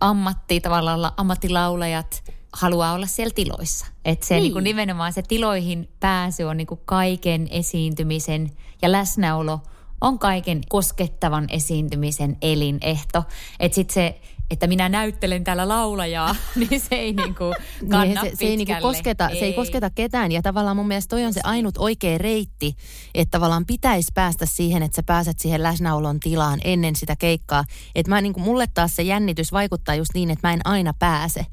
[0.00, 3.86] ammatti, tavallaan ammattilaulajat haluaa olla siellä tiloissa.
[4.04, 4.42] Että se niin.
[4.42, 8.50] Niin kuin nimenomaan se tiloihin pääsy on niin kuin kaiken esiintymisen
[8.82, 9.60] ja läsnäolo
[10.00, 13.24] on kaiken koskettavan esiintymisen elinehto.
[13.60, 17.44] Että sitten se että minä näyttelen täällä laulajaa, niin se ei niinku
[17.90, 19.38] kanna niin, se, se, ei niinku kosketa, ei.
[19.38, 20.32] se ei kosketa ketään.
[20.32, 22.76] Ja tavallaan mun mielestä toi on se ainut oikea reitti,
[23.14, 27.64] että tavallaan pitäisi päästä siihen, että sä pääset siihen läsnäolon tilaan ennen sitä keikkaa.
[27.94, 31.46] Että mä niinku, mulle taas se jännitys vaikuttaa just niin, että mä en aina pääse.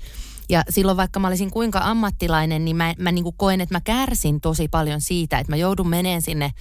[0.49, 4.41] Ja silloin vaikka mä olisin kuinka ammattilainen, niin mä, mä niin koen, että mä kärsin
[4.41, 6.51] tosi paljon siitä, että mä joudun meneen sinne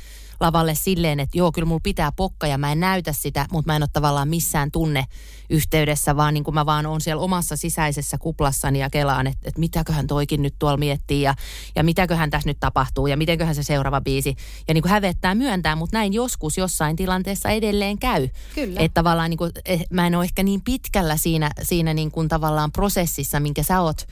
[0.41, 3.77] lavalle silleen, että joo, kyllä mulla pitää pokka ja mä en näytä sitä, mutta mä
[3.77, 5.05] en ole tavallaan missään tunne
[5.51, 9.61] yhteydessä, vaan niin kuin mä vaan on siellä omassa sisäisessä kuplassani ja kelaan, että, että
[9.61, 11.35] mitäköhän toikin nyt tuolla miettii ja,
[11.75, 14.37] ja mitäköhän tässä nyt tapahtuu ja mitenköhän se seuraava biisi.
[14.69, 18.29] Ja niin kuin hävettää myöntää, mutta näin joskus jossain tilanteessa edelleen käy.
[18.55, 18.81] Kyllä.
[18.81, 22.29] Että tavallaan niin kuin, eh, mä en ole ehkä niin pitkällä siinä, siinä niin kuin
[22.29, 24.07] tavallaan prosessissa, minkä sä oot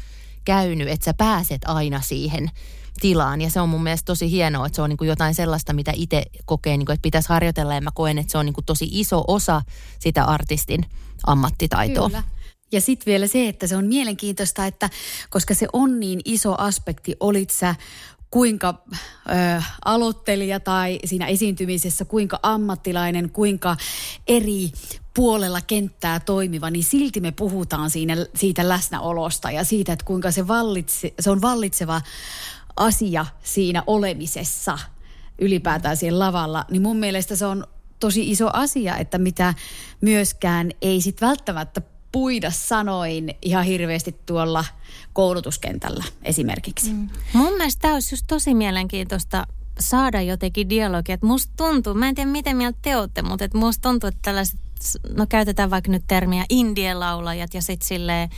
[0.44, 2.50] käynyt, että sä pääset aina siihen
[3.00, 3.40] tilaan.
[3.40, 5.92] Ja se on mun mielestä tosi hienoa, että se on niin kuin jotain sellaista, mitä
[5.94, 7.74] itse kokee, niin kuin, että pitäisi harjoitella.
[7.74, 9.62] Ja mä koen, että se on niin kuin tosi iso osa
[9.98, 10.84] sitä artistin
[11.26, 12.08] ammattitaitoa.
[12.08, 12.22] Kyllä.
[12.72, 14.90] Ja sitten vielä se, että se on mielenkiintoista, että
[15.30, 17.74] koska se on niin iso aspekti, olit sä
[18.30, 23.76] kuinka ö, aloittelija tai siinä esiintymisessä, kuinka ammattilainen, kuinka
[24.26, 24.72] eri
[25.14, 30.48] puolella kenttää toimiva, niin silti me puhutaan siinä, siitä läsnäolosta ja siitä, että kuinka se,
[30.48, 32.00] vallitse, se on vallitseva
[32.76, 34.78] asia siinä olemisessa
[35.38, 37.66] ylipäätään siellä lavalla, niin mun mielestä se on
[38.00, 39.54] tosi iso asia, että mitä
[40.00, 41.82] myöskään ei sit välttämättä
[42.12, 44.64] puida sanoin ihan hirveästi tuolla
[45.12, 46.92] koulutuskentällä esimerkiksi.
[46.92, 47.08] Mm.
[47.32, 49.46] Mun mielestä tämä olisi just tosi mielenkiintoista
[49.80, 51.14] saada jotenkin dialogia.
[51.14, 54.20] Että musta tuntuu, mä en tiedä miten mieltä te olette, mutta että musta tuntuu, että
[54.22, 54.60] tällaiset,
[55.16, 58.28] no käytetään vaikka nyt termiä indien laulajat ja sitten silleen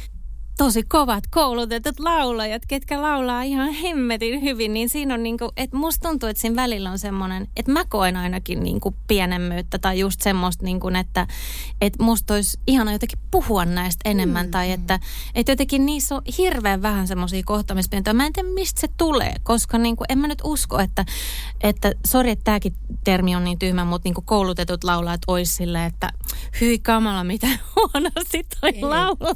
[0.59, 6.09] tosi kovat koulutetut laulajat, ketkä laulaa ihan hemmetin hyvin, niin siinä on niinku, että musta
[6.09, 10.65] tuntuu, että siinä välillä on semmoinen, että mä koen ainakin niinku pienemmyyttä tai just semmoista,
[10.65, 11.27] niinku, että,
[11.81, 14.51] että musta olisi ihana jotenkin puhua näistä enemmän mm.
[14.51, 15.01] tai että,
[15.35, 18.15] että jotenkin niissä on hirveän vähän semmoisia kohtaamispintoja.
[18.15, 21.05] Mä en tiedä, mistä se tulee, koska niinku, en mä nyt usko, että,
[21.61, 26.11] että sori, että tämäkin termi on niin tyhmä, mutta niinku koulutetut laulajat olisi silleen, että
[26.61, 29.35] hyi kamala, mitä huonosti toi laulaa.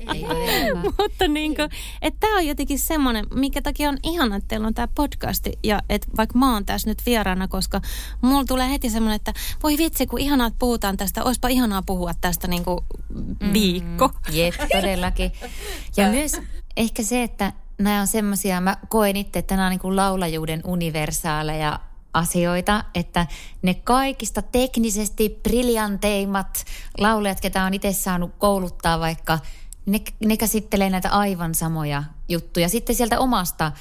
[1.10, 1.68] Mutta niin kuin,
[2.02, 5.52] että tämä on jotenkin semmoinen, mikä takia on ihana, että teillä on tämä podcasti.
[5.64, 7.80] Ja että vaikka mä oon tässä nyt vieraana, koska
[8.20, 11.24] mulla tulee heti semmoinen, että voi vitsi, kun ihanaa, että puhutaan tästä.
[11.24, 12.78] Olisipa ihanaa puhua tästä niin kuin
[13.52, 14.08] viikko.
[14.08, 15.32] Mm, jep, todellakin.
[15.96, 16.40] Ja myös
[16.76, 20.60] ehkä se, että nämä on semmoisia, mä koen itse, että nämä on niin kuin laulajuuden
[20.64, 21.80] universaaleja
[22.14, 23.26] asioita, että
[23.62, 26.64] ne kaikista teknisesti briljanteimmat
[26.98, 29.38] laulajat, ketä on itse saanut kouluttaa vaikka,
[29.86, 32.68] ne, ne käsittelee näitä aivan samoja juttuja.
[32.68, 33.72] Sitten sieltä omasta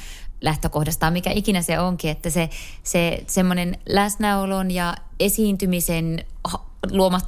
[0.41, 2.49] lähtökohdastaan, mikä ikinä se onkin, että se,
[2.83, 6.25] se semmoinen läsnäolon ja esiintymisen
[6.91, 7.23] luomat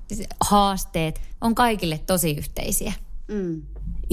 [0.50, 2.92] haasteet on kaikille tosi yhteisiä.
[3.28, 3.62] Mm.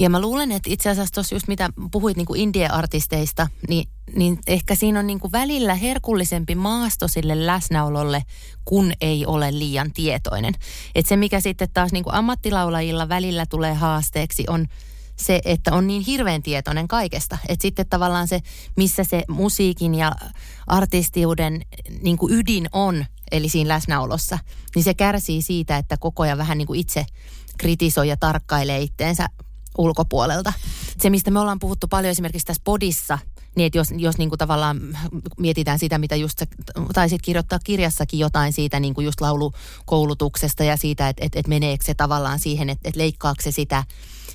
[0.00, 4.38] Ja mä luulen, että itse asiassa tuossa just mitä puhuit niin kuin indie-artisteista, niin, niin
[4.46, 8.22] ehkä siinä on niin kuin välillä herkullisempi maasto sille läsnäololle,
[8.64, 10.54] kun ei ole liian tietoinen.
[10.94, 14.66] Et se, mikä sitten taas niin kuin ammattilaulajilla välillä tulee haasteeksi, on
[15.16, 17.38] se, että on niin hirveän tietoinen kaikesta.
[17.48, 18.40] Että sitten tavallaan se,
[18.76, 20.12] missä se musiikin ja
[20.66, 21.62] artistiuden
[22.02, 24.38] niin kuin ydin on, eli siinä läsnäolossa,
[24.74, 27.06] niin se kärsii siitä, että koko ajan vähän niin kuin itse
[27.58, 29.26] kritisoi ja tarkkailee itteensä
[29.78, 30.52] ulkopuolelta.
[30.98, 33.18] Se, mistä me ollaan puhuttu paljon esimerkiksi tässä podissa,
[33.56, 34.80] niin että jos, jos niin kuin tavallaan
[35.38, 36.46] mietitään sitä, mitä just sä
[36.92, 41.84] taisit kirjoittaa kirjassakin jotain siitä niin kuin just laulukoulutuksesta ja siitä, että, että, että meneekö
[41.84, 43.84] se tavallaan siihen, että, että leikkaako se sitä,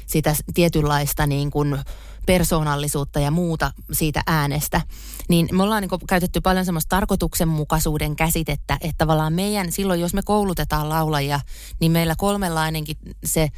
[0.06, 1.78] sitä tietynlaista niin kuin
[2.26, 4.82] persoonallisuutta ja muuta siitä äänestä,
[5.30, 10.22] niin me ollaan niin käytetty paljon semmoista tarkoituksenmukaisuuden käsitettä, että tavallaan meidän, silloin jos me
[10.26, 11.40] koulutetaan laulajia,
[11.80, 13.50] niin meillä kolmenlainenkin se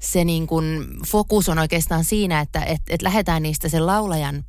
[0.00, 4.44] se niin kuin fokus on oikeastaan siinä, että et, et lähdetään niistä sen laulajan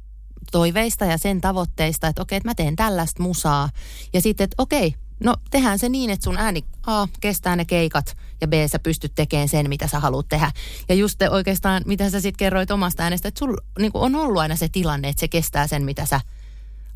[0.51, 3.69] toiveista ja sen tavoitteista, että okei, että mä teen tällaista musaa.
[4.13, 8.17] Ja sitten, että okei, no tehdään se niin, että sun ääni A kestää ne keikat
[8.41, 10.51] ja B sä pystyt tekemään sen, mitä sä haluat tehdä.
[10.89, 14.41] Ja just te oikeastaan, mitä sä sitten kerroit omasta äänestä, että sulla niin on ollut
[14.41, 16.21] aina se tilanne, että se kestää sen, mitä sä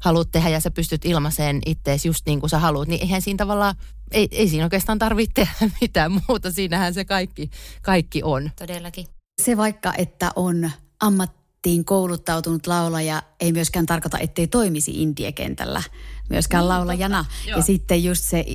[0.05, 3.37] haluat tehdä ja sä pystyt ilmaiseen ittees just niin kuin sä haluat, niin eihän siinä
[3.37, 3.75] tavallaan,
[4.11, 6.51] ei, ei siinä oikeastaan tarvitse tehdä mitään muuta.
[6.51, 7.49] Siinähän se kaikki,
[7.81, 8.51] kaikki on.
[8.55, 9.05] Todellakin.
[9.41, 15.83] Se vaikka, että on ammattiin kouluttautunut laulaja, ei myöskään tarkoita, ettei toimisi indiekentällä
[16.29, 17.25] myöskään mm, laulajana.
[17.43, 18.45] Totta, ja sitten just se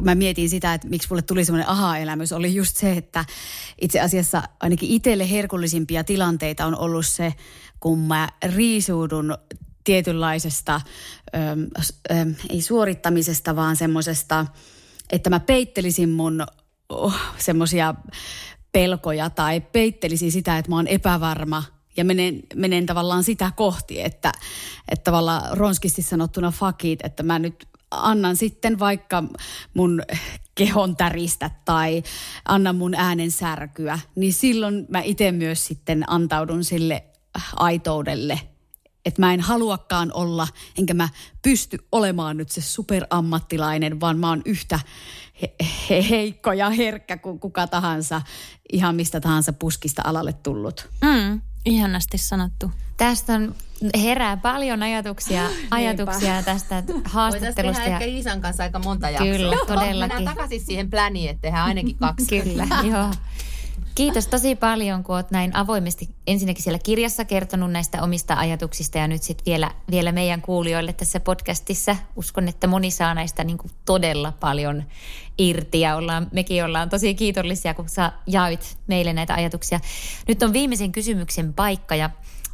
[0.00, 3.24] mä mietin sitä, että miksi mulle tuli semmoinen aha-elämys, oli just se, että
[3.80, 7.34] itse asiassa ainakin itselle herkullisimpia tilanteita on ollut se,
[7.80, 9.38] kun mä riisuudun
[9.84, 10.80] tietynlaisesta,
[11.34, 11.66] äm,
[12.10, 14.46] äm, ei suorittamisesta, vaan semmoisesta,
[15.12, 16.46] että mä peittelisin mun
[16.88, 17.94] oh, semmoisia
[18.72, 21.62] pelkoja tai peittelisin sitä, että mä oon epävarma.
[21.96, 24.32] Ja menen, menen tavallaan sitä kohti, että,
[24.88, 29.24] että tavallaan ronskisti sanottuna fakit, että mä nyt annan sitten vaikka
[29.74, 30.02] mun
[30.54, 32.02] kehon täristä tai
[32.44, 37.04] annan mun äänen särkyä, niin silloin mä itse myös sitten antaudun sille
[37.56, 38.40] aitoudelle
[39.04, 41.08] että mä en haluakaan olla, enkä mä
[41.42, 44.80] pysty olemaan nyt se superammattilainen, vaan mä oon yhtä
[45.42, 45.54] he-
[45.90, 48.22] he- heikko ja herkkä kuin kuka tahansa,
[48.72, 50.88] ihan mistä tahansa puskista alalle tullut.
[51.04, 52.70] Mm, ihanasti sanottu.
[52.96, 53.54] Tästä on,
[54.02, 57.62] herää paljon ajatuksia, ajatuksia tästä haastattelusta.
[57.62, 59.32] Voitaisiin tehdä ehkä Iisan kanssa aika monta jaksoa.
[59.32, 59.98] Kyllä, todellakin.
[59.98, 62.40] Mennään takaisin siihen pläniin, että tehdään ainakin kaksi.
[62.42, 63.10] Kyllä, joo.
[64.00, 69.08] Kiitos tosi paljon, kun olet näin avoimesti ensinnäkin siellä kirjassa kertonut näistä omista ajatuksista ja
[69.08, 71.96] nyt sitten vielä, vielä meidän kuulijoille tässä podcastissa.
[72.16, 74.84] Uskon, että moni saa näistä niin kuin todella paljon
[75.38, 79.80] irti ja ollaan, mekin ollaan tosi kiitollisia, kun sä jaoit meille näitä ajatuksia.
[80.28, 82.10] Nyt on viimeisen kysymyksen paikka ja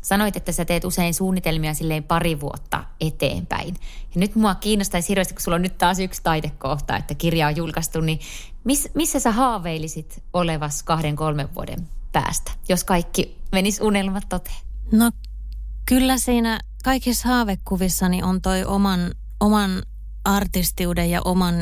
[0.06, 3.74] Sanoit, että sä teet usein suunnitelmia silleen pari vuotta eteenpäin.
[4.14, 7.56] Ja nyt mua kiinnostaisi hirveästi, kun sulla on nyt taas yksi taidekohta, että kirja on
[7.56, 8.20] julkaistu, niin
[8.64, 14.56] miss, missä sä haaveilisit olevas kahden, kolmen vuoden päästä, jos kaikki menis unelmat toteen?
[14.92, 15.10] No
[15.86, 19.82] kyllä siinä kaikissa haavekuvissani on toi oman, oman
[20.24, 21.54] artistiuden ja oman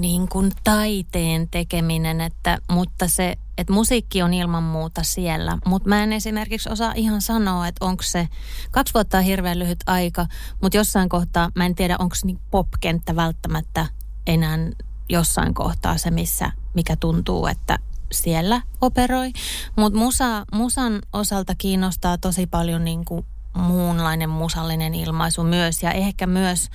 [0.00, 5.58] niin kuin, taiteen tekeminen, että, mutta se, että musiikki on ilman muuta siellä.
[5.66, 8.28] Mutta mä en esimerkiksi osaa ihan sanoa, että onko se,
[8.70, 10.26] kaksi vuotta on hirveän lyhyt aika,
[10.62, 13.86] mutta jossain kohtaa, mä en tiedä, onko niin popkenttä välttämättä
[14.26, 14.58] enää
[15.08, 17.78] jossain kohtaa se, missä, mikä tuntuu, että
[18.12, 19.32] siellä operoi.
[19.76, 26.26] Mutta musa, musan osalta kiinnostaa tosi paljon niin kuin muunlainen musallinen ilmaisu myös ja ehkä
[26.26, 26.68] myös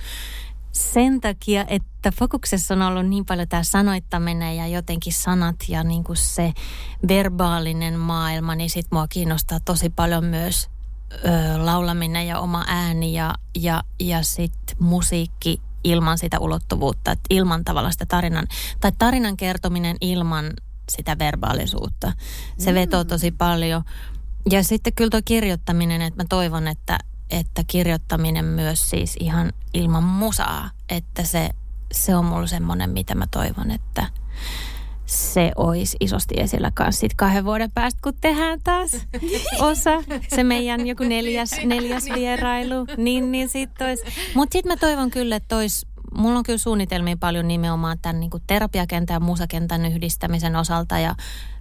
[0.72, 6.04] sen takia, että fokuksessa on ollut niin paljon tämä sanoittaminen ja jotenkin sanat ja niin
[6.04, 6.52] kuin se
[7.08, 10.70] verbaalinen maailma, niin sit mua kiinnostaa tosi paljon myös
[11.12, 11.18] ö,
[11.64, 17.92] laulaminen ja oma ääni ja, ja, ja sitten musiikki ilman sitä ulottuvuutta, että ilman tavallaan
[17.92, 18.46] sitä tarinan,
[18.80, 20.52] tai tarinan kertominen ilman
[20.90, 22.12] sitä verbaalisuutta.
[22.58, 22.74] Se mm.
[22.74, 23.82] vetoo tosi paljon
[24.50, 26.98] Ja sitten kyllä tuo kirjoittaminen, että mä toivon, että,
[27.32, 31.50] että kirjoittaminen myös siis ihan ilman musaa, että se,
[31.92, 34.06] se on mulla semmoinen, mitä mä toivon, että
[35.06, 38.90] se olisi isosti esillä kanssa sit kahden vuoden päästä, kun tehdään taas
[39.60, 39.90] osa,
[40.28, 44.04] se meidän joku neljäs, neljäs vierailu, niin, niin sitten olisi.
[44.34, 48.30] Mutta sitten mä toivon kyllä, että olisi mulla on kyllä suunnitelmia paljon nimenomaan tämän niin
[48.30, 51.14] kuin terapiakentän ja musakentän yhdistämisen osalta ja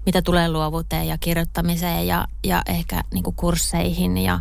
[0.05, 4.39] mitä tulee luovuuteen ja kirjoittamiseen ja, ja ehkä niin kuin kursseihin ja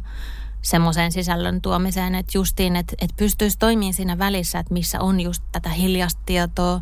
[0.63, 5.43] semmoiseen sisällön tuomiseen, että justiin, että, että pystyisi toimimaan siinä välissä, että missä on just
[5.53, 6.81] tätä hiljasta tietoa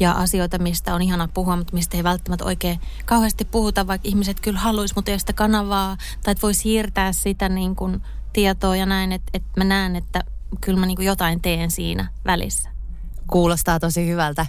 [0.00, 4.40] ja asioita, mistä on ihana puhua, mutta mistä ei välttämättä oikein kauheasti puhuta, vaikka ihmiset
[4.40, 8.02] kyllä haluaisi, mutta ei sitä kanavaa, tai että voi siirtää sitä niin kuin
[8.32, 10.24] tietoa ja näin, että, että mä näen, että
[10.60, 12.79] kyllä mä niin kuin jotain teen siinä välissä.
[13.32, 14.46] Kuulostaa tosi hyvältä.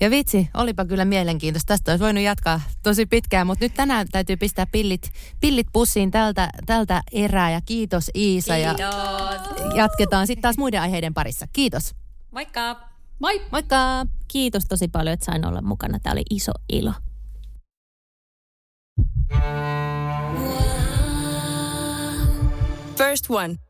[0.00, 1.66] Ja vitsi, olipa kyllä mielenkiintoista.
[1.66, 6.48] Tästä olisi voinut jatkaa tosi pitkään, mutta nyt tänään täytyy pistää pillit, pillit pussiin tältä,
[6.66, 7.50] tältä erää.
[7.50, 8.54] Ja kiitos Iisa.
[8.54, 8.80] Kiitos.
[8.80, 8.90] Ja
[9.74, 11.46] jatketaan sitten taas muiden aiheiden parissa.
[11.52, 11.94] Kiitos.
[12.30, 12.80] Moikka!
[13.18, 13.42] Moi!
[13.52, 14.06] Moikka!
[14.28, 15.98] Kiitos tosi paljon, että sain olla mukana.
[15.98, 16.92] Tämä oli iso ilo.
[22.96, 23.69] First One.